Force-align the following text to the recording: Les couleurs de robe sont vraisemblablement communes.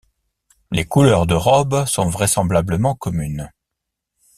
Les 0.71 0.83
couleurs 0.87 1.27
de 1.27 1.35
robe 1.35 1.85
sont 1.85 2.09
vraisemblablement 2.09 2.95
communes. 2.95 3.51